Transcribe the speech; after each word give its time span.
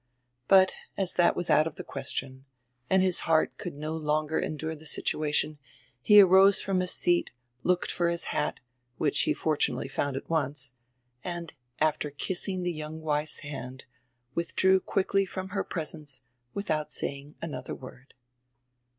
But 0.47 0.73
as 0.97 1.13
diat 1.13 1.35
was 1.35 1.51
out 1.51 1.67
of 1.67 1.75
die 1.75 1.83
question, 1.83 2.45
and 2.89 3.03
his 3.03 3.19
heart 3.29 3.55
could 3.59 3.75
no 3.75 3.95
longer 3.95 4.39
endure 4.39 4.73
die 4.73 4.83
situation, 4.85 5.59
he 6.01 6.19
arose 6.19 6.59
from 6.59 6.79
his 6.79 6.89
seat, 6.91 7.29
looked 7.61 7.91
for 7.91 8.09
his 8.09 8.23
hat, 8.33 8.61
which 8.97 9.19
he 9.19 9.33
fortunately 9.35 9.87
found 9.87 10.17
at 10.17 10.27
once, 10.27 10.73
and, 11.23 11.53
after 11.79 12.07
again 12.07 12.17
kissing 12.17 12.63
die 12.63 12.69
young 12.71 12.99
wife's 13.01 13.41
hand, 13.41 13.85
with 14.33 14.55
drew 14.55 14.79
quickly 14.79 15.23
from 15.23 15.49
her 15.49 15.63
presence 15.63 16.23
widiout 16.55 16.89
saying 16.89 17.35
anotiier 17.43 17.77
word. 17.77 18.15